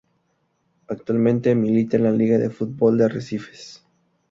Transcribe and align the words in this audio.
Actualmente 0.87 1.53
milita 1.53 1.95
en 1.95 2.05
la 2.05 2.11
Liga 2.11 2.39
de 2.39 2.49
fútbol 2.49 2.97
de 2.97 3.05
Arrecifes. 3.05 3.85